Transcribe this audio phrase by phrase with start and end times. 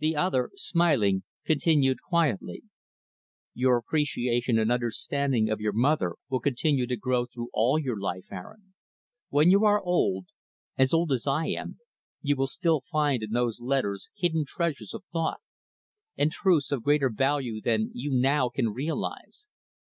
[0.00, 2.62] The other, smiling, continued quietly,
[3.54, 8.26] "Your appreciation and understanding of your mother will continue to grow through all your life,
[8.30, 8.74] Aaron.
[9.30, 10.26] When you are old
[10.76, 11.78] as old as I am
[12.20, 15.40] you will still find in those letters hidden treasures of thought,
[16.18, 19.46] and truths of greater value than you, now, can realize.